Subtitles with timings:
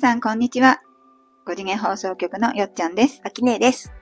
[0.00, 0.80] さん、こんにちは。
[1.44, 3.20] 5次元放送局のよっちゃんです。
[3.22, 3.92] あきねえです。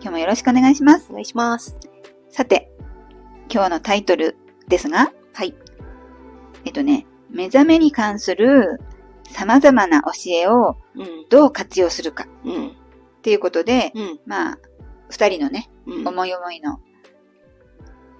[0.00, 1.12] 今日もよろしくお願いしますお。
[1.12, 1.78] 願いします。
[2.30, 2.72] さて、
[3.52, 4.38] 今日のタイトル
[4.68, 5.54] ですが、はい。
[6.64, 8.80] えっとね、目覚めに関する
[9.28, 11.26] 様々な教えをうん。
[11.28, 12.68] どう活用するかうん。
[12.68, 12.72] っ
[13.20, 14.20] ていうことで、うん。
[14.24, 14.58] まあ、
[15.10, 16.08] 二人のね、うん。
[16.08, 16.80] 思い思いの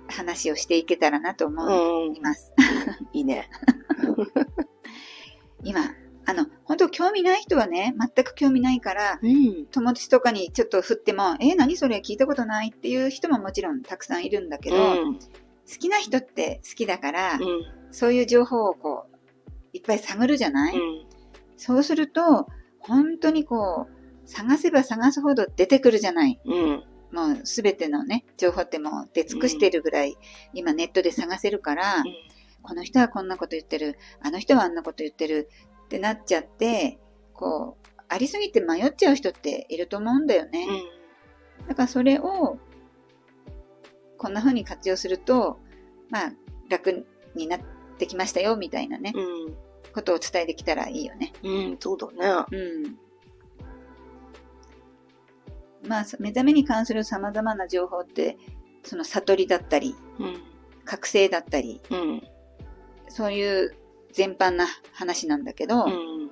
[0.07, 2.21] 話をしていけたらなと思うんい。
[2.21, 2.53] ます。
[3.15, 3.49] いいね。
[5.65, 5.81] 今、
[6.27, 9.67] あの、本当興味ない人はね、全く興味ないから、うん。
[9.67, 11.97] 友達とかにちょっと振っても、え、何それ？
[12.05, 12.73] 聞いたことない？
[12.75, 14.81] っていう人ももちろんたくさんいるんだけど、う
[15.13, 15.19] ん。
[15.19, 15.27] 好
[15.79, 17.41] きな人って好きだから、うん。
[17.91, 19.17] そういう情報をこう、
[19.73, 21.07] いっぱい探るじゃない、うん。
[21.57, 22.47] そうすると、
[22.79, 26.41] 本当にこう、探せば探すほど出てくるじゃない？
[26.45, 26.85] うん。
[27.13, 30.17] もうすべてのね、情報ってもう出尽くしてるぐらい、
[30.55, 32.05] 今ネットで探せるから、
[32.63, 35.49] この人はこんなこと言ってる、あの人はあんなこと言ってる
[35.91, 37.01] ってなっちゃって、
[37.35, 40.69] こう、ありすぎて迷っちゃう人っていると思うんだよね。
[41.67, 42.59] だからそれを、
[44.17, 45.59] こんな風に活用すると、
[46.09, 46.33] まあ、
[46.69, 47.61] 楽になっ
[47.99, 49.57] てきましたよ、みたいなね、うん。
[49.93, 51.33] ことをお伝えできたらいいよね。
[51.43, 51.77] うん。
[51.81, 52.07] そうだ
[52.47, 52.49] ね。
[52.53, 52.57] う
[55.87, 55.89] ん。
[55.89, 58.39] まあ、目覚めに関する様々な情報って、
[58.85, 60.41] その悟りだったり、うん。
[60.85, 62.23] 覚醒だったり、うん。
[63.09, 63.80] そういう
[64.13, 66.31] 全般な話なんだけど、うん。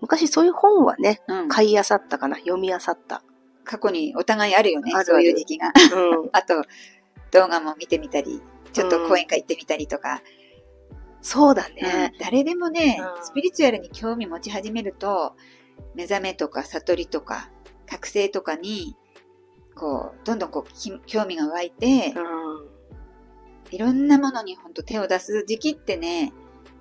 [0.00, 3.22] 昔そういう本はね、うん買い漁ったかな読み漁った。
[3.64, 5.68] 過去にお互いあるよね、そういう時期が。
[5.94, 6.30] うん。
[6.32, 6.64] あと、
[7.30, 10.22] 動画も見てみたり、ちょっと講演会行ってみたりとか、
[11.22, 12.12] そうだうんね。
[12.18, 15.34] 誰でもね、うんスピリチュアルに興味持ち始めると、
[15.94, 17.50] 目覚めとか悟りとか、
[17.88, 18.96] 覚醒とかに、
[19.74, 22.14] こう、どんどんこう、き興味が湧いて、
[23.70, 26.32] いろんなものに本当手を出す時期ってね、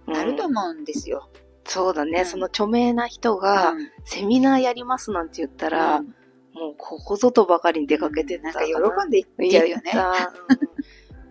[0.07, 0.17] うん。
[0.17, 1.29] あると思うんですよ。
[1.65, 2.21] そうだね。
[2.21, 6.15] うんその著名な人が、うんセミナーやりますなんて言ったら、うん
[6.51, 9.93] もうここぞとばかりに出かけてったなんか喜んでいっちゃうよね。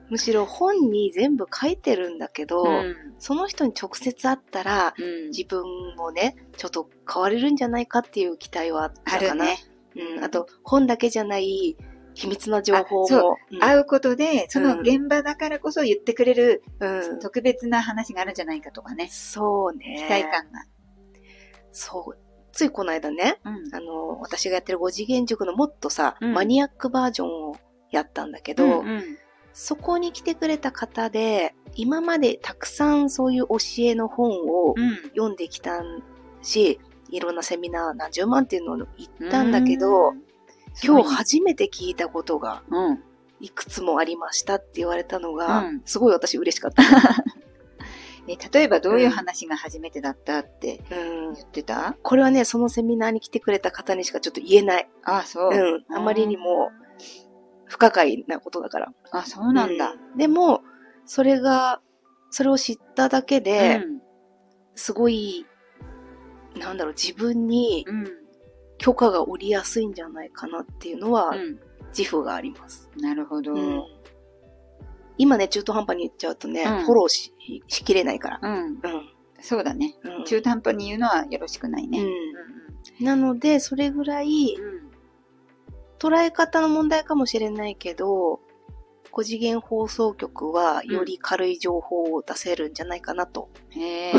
[0.08, 5.64] むしろ本に全部書いてるんだけど、うんその人に直接会ったら、うん自分
[5.96, 9.30] もね、ちょっと変われるんじゃないかっていう期待はあったかな。
[9.30, 9.58] あるね。
[10.16, 11.76] うん、あと、本だけじゃない
[12.18, 13.36] 秘密な情報あそも。
[13.52, 17.20] うん会うことで、その現場だからこそ言ってくれるうん。
[17.20, 19.08] 特別な話があるんじゃないかとかね。
[19.10, 20.04] そうね。
[20.08, 20.64] 期待感が。
[21.70, 22.18] そう。
[22.52, 27.56] ついこの間ね、うんあの、私がやってる5次元塾のもっとさ、うんマニアックバージョンを
[27.92, 29.18] やったんだけど、うんうん
[29.60, 35.82] そこに来てくれた方で、今までたくさんそういう教えの本をうん読んできた
[36.42, 36.78] し、
[37.10, 40.27] いろんなセミナー何十万っていうのを行ったんだけど、うん
[40.82, 43.02] 今日初めて聞いたことがうん。
[43.40, 46.82] いくつもありましたって言われたのが、うんすごい私嬉しかった。
[48.26, 54.90] え 例えばどういう話が初めてだったってうん、言ってた、これはね、そのセミナーに来てくれた方にしかちょっと言えない。
[55.04, 55.50] あそう。
[55.52, 56.70] うん、あまりにも
[57.66, 58.92] 不可解なことだから。
[59.12, 59.92] あ、そうなんだ。
[59.92, 60.62] うんでも、
[61.06, 61.80] それが、
[62.30, 63.98] それを知っただけで、うん
[64.74, 65.44] すごい、
[66.54, 68.06] なんだろう、自分にうん。
[68.78, 71.58] 許可が下りやすいんじゃないかなっていうのは、うん。
[71.96, 72.88] 自負があります。
[72.96, 73.54] なるほど。
[73.54, 73.82] うん
[75.20, 77.32] 今ね、中途半端に言っちゃうとね、うんフォローし
[77.66, 78.40] しきれないから。
[78.40, 78.66] うん。
[78.66, 78.80] うん。
[79.40, 79.96] そうだね。
[80.04, 82.00] うん中途半端に言うのはよろしくないね。
[82.00, 82.58] うん
[83.00, 84.56] なので、それぐらい、
[85.98, 88.40] 捉え方の問題かもしれないけど、
[89.18, 93.50] 5次元放送局はより軽い情報を出せるんじゃないかなと。
[93.70, 94.12] へえ、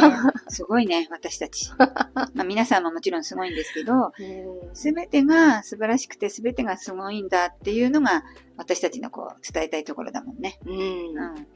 [0.49, 1.71] すごいね、 私たち。
[1.77, 4.11] まあ皆さんももちろんすごいんですけど、
[4.73, 8.25] すべてが素晴らしくてすべてがすごいんだっていうのが
[8.57, 10.59] 私たちのこう伝えたいところだもんね。
[10.65, 10.73] うん。
[10.73, 11.47] うん。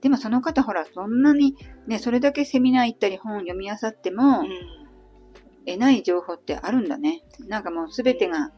[0.00, 1.54] でもその方ほら、そんなに
[1.86, 4.44] ね、それだけセミナー行ったり本読み漁っても、
[5.66, 7.22] 得ない情報ってあるんだね。
[7.46, 8.50] なんかもうすべてが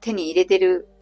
[0.00, 0.93] 手に入れてるうん。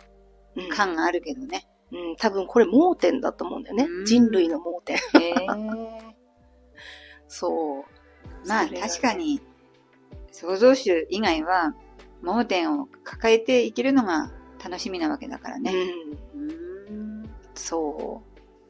[0.70, 1.66] 感があるけどね。
[1.92, 4.02] うん、多分これ盲点だと思うんだよねう。
[4.02, 4.96] ん人類の盲点。
[4.96, 5.34] へえ。
[7.28, 7.84] そ
[8.44, 8.48] う。
[8.48, 9.14] まあね確か。
[9.14, 9.40] に、
[10.30, 11.74] 創造主以外は
[12.22, 14.32] 盲点を抱えていけるのが
[14.62, 15.72] 楽しみなわけだからね。
[16.34, 16.48] うん。
[16.48, 16.92] うー
[17.26, 18.22] んそ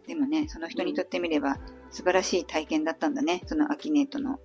[0.06, 1.58] でもね、その人にとってみれば
[1.90, 3.43] 素晴らしい体験だったんだね。
[3.46, 4.38] そのアキネートの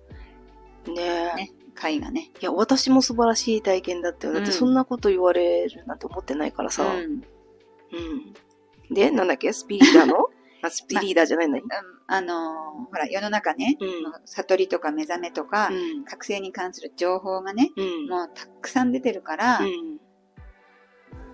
[0.86, 0.92] う。
[0.92, 1.34] ねえ。
[1.36, 2.30] ね、会がね。
[2.40, 4.32] いや、私も素晴らしい体験だったよ。
[4.34, 6.84] だってうんそんなこと言われるなんて思ってないからさ。
[6.84, 7.00] うん。
[7.00, 8.94] うん。
[8.94, 9.52] で、なんだっけ？
[9.52, 10.26] スピリーダーの？
[10.62, 11.62] あ、スピリーダーじゃないのに。
[11.62, 11.68] うん
[12.10, 13.88] あのーほら、世の中ね、うん
[14.24, 16.04] 悟りとか目覚めとか、うん。
[16.04, 18.08] 覚醒に関する情報がね、うん。
[18.08, 19.98] もうたくさん出てるから、うん。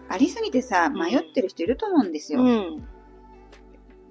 [0.08, 2.40] ありすぎてさ、ん迷ってる人いると思うんですよ。
[2.43, 2.88] うん。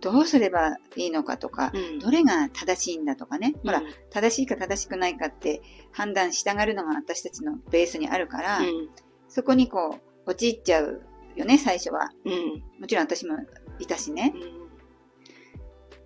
[0.03, 3.55] どうすればいいのかとか、うんどれが正しいんだとかね。
[3.63, 5.61] ほらうん、正しいか正しくないかって
[5.91, 8.89] 判断したがるのが私たちのベースにあるから、うん。
[9.29, 11.01] そこにこう、陥っちゃう
[11.35, 12.11] よね、最初は。
[12.25, 12.63] うん。
[12.81, 13.37] もちろん私も
[13.79, 14.33] いたしね。
[14.35, 14.63] うん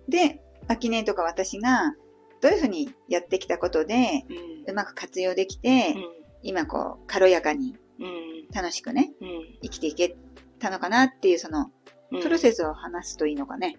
[0.08, 1.94] で、アキネとか私が、
[2.40, 4.24] どういうふうにやってきたことで、
[4.66, 5.94] うまく活用できて、
[6.42, 8.48] 今こう、軽やかにうん。
[8.54, 9.58] 楽しくね、うん。
[9.62, 10.16] 生きていけ
[10.58, 11.70] たのかなっていう、その、
[12.10, 13.76] うんプロセスを話すといいのかね。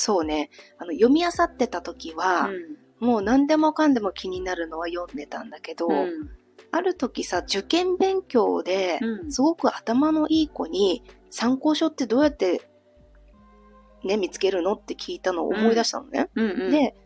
[0.00, 0.48] そうね。
[0.78, 2.48] あの、読み漁ってた時は、
[3.00, 6.30] もう何でもかんでも気になるのは読んでたんだけど、うん。
[6.70, 12.62] ある時さ、受験勉強で、うんすごく頭のいい子に、参考書ってどうやって、
[14.02, 16.30] ね、見つけるのって聞いたのを思い出したのね。
[16.34, 16.96] うんうん、で、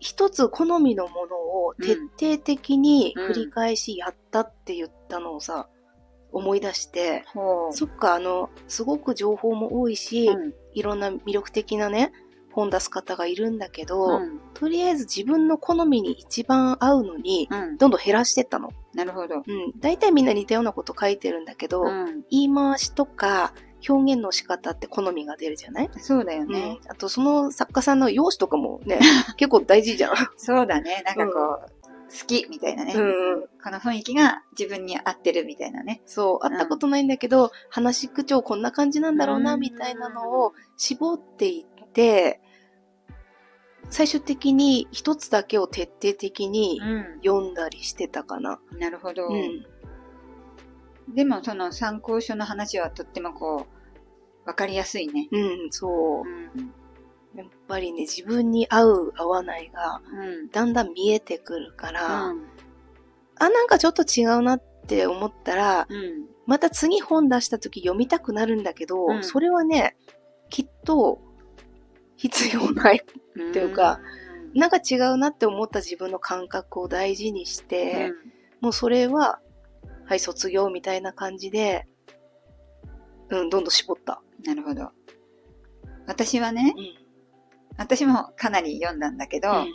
[0.00, 5.68] 一つ好みのものを徹底的に繰り返しやったって言ったのをさ、
[6.32, 7.76] 思い出して、ほう。
[7.76, 12.12] そっか、あの、すごく情報も多いし、うんいろんな魅力的なね、
[12.58, 17.76] 本出す方がいるんだけど、うんとりあえず自分の好みに一番合うのに、うん。
[17.76, 18.72] どんどん減らしてったの。
[18.92, 19.36] なるほど。
[19.36, 19.44] うん。
[19.78, 22.24] 大体みんな似たようなこと書いてるんだけど、うん。
[22.28, 23.52] 言い回しとか
[23.88, 26.78] 表現の仕方って好みが出るじゃない、そうだようんね。。
[26.88, 28.98] あとその作家さんの容姿とかもね、
[29.36, 30.14] 結構大事じゃん。
[30.36, 31.04] そうだね。
[31.06, 31.70] なんかこう、
[32.10, 33.40] 好きみたいなね、うんうん。
[33.62, 36.02] この雰囲気が自分に合ってるみたいなね。
[36.06, 42.40] そう、会ったことないんだけど、話し口調こんな感じなんだろうな、うんみたいなのを絞っていって、
[43.90, 47.04] 最終的に一つだけを徹底的にん。
[47.24, 48.60] 読んだりしてたかな。
[48.78, 49.28] なるほど。
[49.28, 49.66] うん。
[51.14, 53.66] でもその参考書の話はとってもこ
[54.44, 55.28] う、わかりやすいね。
[55.30, 55.38] う
[55.68, 56.60] ん、そうう。
[56.60, 56.72] ん。
[57.34, 60.50] やっぱりね、自分に合う合わないが、うん。
[60.50, 62.44] だんだん見えてくるから、うん。
[63.36, 66.26] あ、なんかちょっと違うなって思ったら、うん。
[66.46, 69.96] また次本出した時読みたくなるんだけど、うんそれはね、
[70.50, 71.20] きっと
[72.18, 72.96] 必要ない。
[72.98, 74.00] っていうか、
[74.54, 78.12] なんか違うなって思った自分の感覚を大事にして、
[78.60, 79.40] もうそれは、
[80.04, 81.86] はい、卒業みたいな感じで、
[83.30, 84.20] うん、どんどん絞った。
[84.44, 84.90] なるほど。
[86.06, 86.94] 私はね、うん。
[87.76, 89.66] 私もかなり読んだんだけど、うん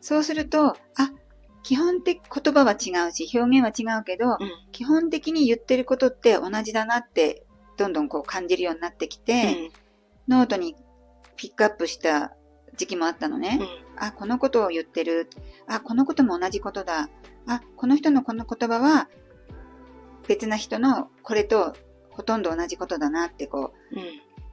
[0.00, 0.76] そうすると、あ、
[1.62, 4.38] 基本的、言葉は違うし、表現は違うけど、うん
[4.70, 7.46] 基本的に言ってることって同じだなって、
[7.78, 9.70] どんどんこう感じるようになってきて、
[10.28, 10.76] ノートに
[11.36, 12.32] ピックアップした
[12.76, 13.60] 時期もあったのね。
[13.96, 15.28] あ、このことを言ってる。
[15.66, 17.08] あ、このことも同じことだ。
[17.46, 19.08] あ、この人のこの言葉は
[20.26, 21.74] 別な人のこれと
[22.10, 23.98] ほとんど同じことだなってこうん。
[23.98, 24.02] う、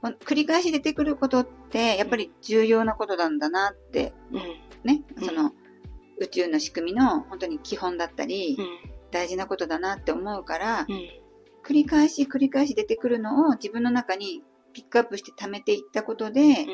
[0.01, 4.41] ほん繰り返し出てくることってやっぱり重要なことなんだなってうん。
[4.83, 5.51] ね、うんその
[6.19, 8.91] 宇宙の仕組みの本当に基本だったりうん。
[9.11, 11.09] 大事なことだなって思うから、うん。
[11.63, 14.41] 繰り返し繰り返し出てくるのを自分の中に
[14.73, 16.67] ピックアップして貯めていったことで、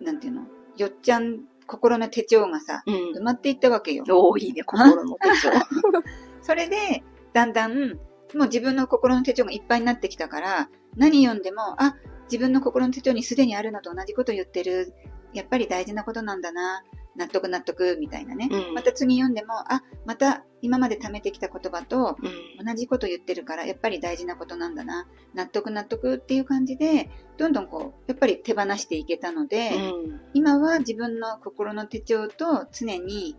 [0.00, 0.46] なんていうの、
[0.76, 2.94] よっちゃん心の手帳がさ、うん。
[3.20, 4.04] 埋まっていったわけよ。
[4.08, 5.50] おーいいね、 心の手帳。
[6.42, 7.94] それで、だんだん、も
[8.32, 14.92] う自分の心の手帳がいっぱいになってきたから、何読んでも、あ、自分の心の手帳にすでにあるのと同じこと言ってる。
[15.34, 16.82] やっぱり大事なことなんだな。
[17.18, 18.48] 納得納得、みたいなね。
[18.50, 22.16] うんまた次読んでも、あ、また今まで貯めてきた言葉と
[22.58, 22.64] うん。
[22.64, 25.08] 同じこと言ってるから、やっぱり大事なことなんだな。
[25.34, 30.20] 納得納得っていう感じで、どんどんこう、やっぱり手放していけたので、うん。
[30.32, 33.36] 今は自分の心の手帳と常に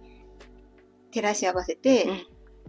[1.11, 2.27] 照らし合わせて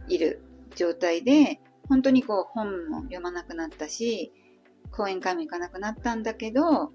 [0.08, 0.42] いる
[0.76, 4.32] 状態で、本当にこう本も読まなくなったし、
[4.92, 6.92] 講演会も行かなくなったんだけど、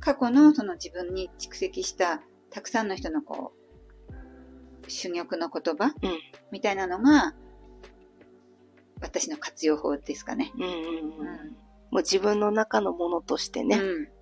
[0.00, 2.20] 過去のその自分に蓄積した
[2.52, 3.62] たくさんの人のこう、
[4.88, 6.18] 珠玉の言葉、うん
[6.50, 7.34] みたいなのが、
[9.00, 10.52] 私の活用法ですかね。
[10.56, 10.62] うん。
[10.62, 10.68] うん。
[10.68, 10.70] う
[11.48, 11.56] ん
[11.92, 13.76] もう自分の中のものとしてね、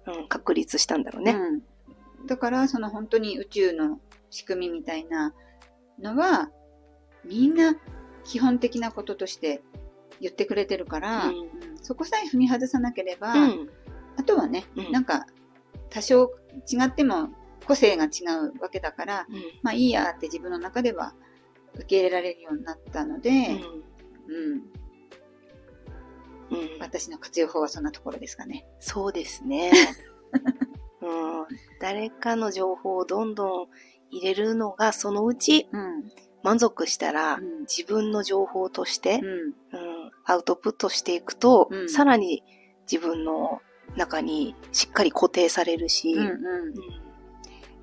[0.04, 1.36] うんうん、確立したんだろうね。
[2.20, 2.26] うん。
[2.26, 5.32] だから、その本当に宇宙の仕組みみたいな
[6.00, 6.50] のは、
[7.24, 7.76] みんな
[8.24, 9.62] 基本的なこととして
[10.20, 11.50] 言ってくれてるから、うんうん
[11.82, 13.70] そこさえ踏み外さなければ、うん。
[14.16, 15.26] あとはね、うんなんか
[15.90, 16.32] 多少
[16.70, 17.30] 違っても
[17.70, 18.08] 個性が違
[18.56, 19.36] うわけだから、うん。
[19.62, 21.14] まあいいやって自分の中では
[21.74, 24.62] 受け入れられるようになったので、うん、
[26.50, 26.80] うん。
[26.80, 28.66] 私の活用法はそんなところですかね。
[28.80, 29.70] そうですね。
[31.00, 31.46] うん。
[31.80, 33.68] 誰かの情報をどんどん
[34.10, 36.10] 入れるのが、そのうちうん。
[36.42, 39.28] 満足したら、うん自分の情報としてう、ん。
[39.28, 42.42] うん、アウトプットしていくと、うんさらに
[42.90, 43.62] 自分の
[43.96, 46.26] 中にしっかり固定されるし、うん。
[46.26, 46.30] うう
[46.70, 46.99] ん。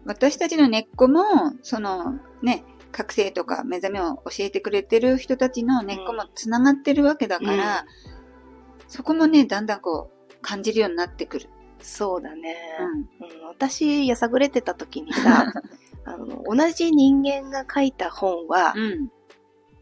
[0.07, 1.21] 私たちの根っこも、
[1.61, 7.85] そのね、覚醒とか目覚めを教えてくれてる人たちの根っこもつながってるわけだから、
[8.87, 11.49] そこもね、だんだんこう感じるようになってくる。
[11.79, 12.55] そうだね。
[13.21, 13.39] うん。
[13.41, 15.51] うん、私、やさぐれてた時にさ、
[16.05, 19.11] あの、同じ人間が書いた本は、うん。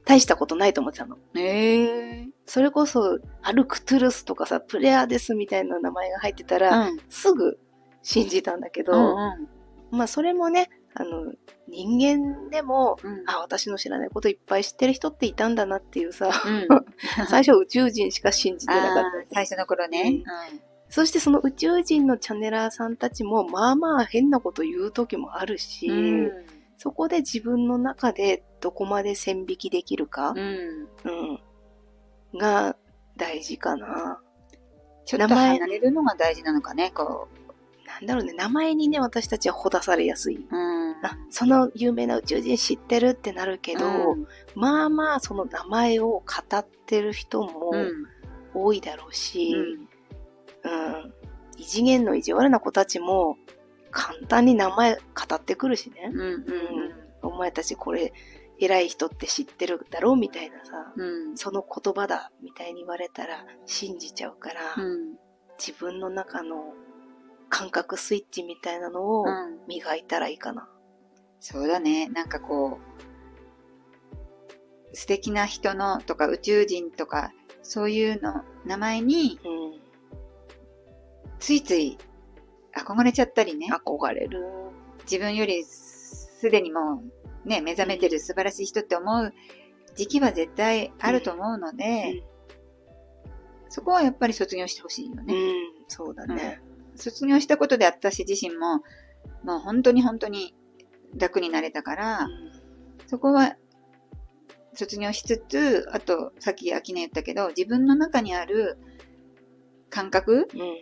[0.05, 1.17] 大したことないと思ってたの。
[1.35, 2.27] へえ。
[2.45, 6.97] それこそ、アルクトゥルスとかさ、プレアデスみたいな名前が入ってたら、うん。
[7.09, 7.59] すぐ
[8.01, 9.54] 信じたんだけど、うん
[9.95, 11.33] まあそれもね、あの、
[11.67, 13.29] 人間でも、うん。
[13.29, 16.67] あ、私の知らないこといっぱい知ってる人っていたんだなっていうさ、うん。
[17.27, 19.33] 最初宇宙人しか信じてなかあったー。
[19.33, 20.23] 最初の頃ね。
[20.87, 26.31] そしてその宇宙人のチャンネラーさんたちも、まあまあ変なこと言う時もあるし、うん。
[26.77, 30.87] そこで自分の中でどこまで線引きできるか、うん。
[31.03, 32.77] うん、が
[33.17, 34.21] 大事かな。
[35.05, 37.27] ちょっと離れるのが大事なのかね、こ
[37.95, 40.37] なんだろうね、名前にね、私たちはほだされやすい。
[40.37, 40.39] う。
[40.49, 41.05] うん。
[41.05, 46.23] あ、その有名な宇宙人知ってるってなるけど、うんまあまあその名前を語
[46.57, 47.91] ってる人もうん。
[48.53, 50.71] 多いだろうし、うん。
[50.71, 51.13] うん。
[51.57, 53.37] 異次元の意地悪な子たちも
[53.91, 55.01] 簡単に名前語
[55.35, 56.09] ってくるしね。
[56.13, 56.21] うん。
[56.21, 56.43] うん。
[57.21, 58.13] お前たちこれ
[58.59, 61.37] 偉い人って知ってるだろうみたいなさ、うん。
[61.37, 65.15] その言葉だみたいに言われたら信じちゃうから、うん。
[65.57, 66.73] 自分の中の
[67.49, 69.67] 感覚スイッチみたいなのをうん。
[69.67, 70.69] 磨いたらいいかな。
[71.39, 72.07] そうだね。
[72.09, 72.79] なんかこ
[74.91, 79.79] う、素敵な人のとか宇宙人とか、そういうの名前にうん。
[81.39, 81.97] ついつい
[82.75, 83.67] 憧れちゃったりね。
[83.71, 84.43] 憧れる。
[85.03, 87.01] 自分よりすでにも
[87.45, 89.33] うね、目覚めてる素晴らしい人って思う
[89.95, 92.23] 時期は絶対あると思うので、
[93.69, 95.35] そこはやっぱり卒業してほしいようん、ね。
[95.87, 96.61] そうだね。
[96.95, 98.83] 卒業したことで私自身も、
[99.43, 100.55] もう本当に本当に
[101.17, 102.27] 楽になれたから、
[103.07, 103.55] そこは
[104.75, 108.77] 卒業しつつ、あと、さっき秋音言ったけど、自分の中にある
[109.89, 110.61] 感覚、うん。
[110.61, 110.75] うん。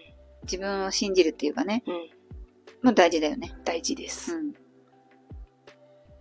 [0.43, 1.93] 自分を信じるっていうかね、うん。
[2.83, 3.53] もう大事だよね。
[3.63, 4.35] 大事です。
[4.35, 4.53] うん。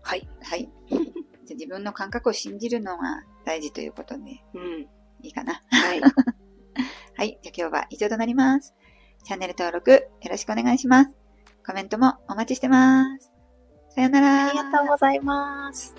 [0.03, 0.29] はい。
[0.43, 0.71] はい。
[0.91, 4.23] じゃあ自分の感覚を信じるのが大事ということで
[4.55, 4.89] うん。
[5.23, 5.61] いいかな。
[5.71, 6.01] はい。
[7.15, 7.39] はい。
[7.43, 8.75] じゃあ今日は以上となります。
[9.25, 10.01] チャンネル登録よ
[10.31, 11.11] ろしくお願いします。
[11.67, 13.33] コメントもお待ちしてます。
[13.91, 14.49] さよなら。
[14.49, 15.95] ありがとうございます。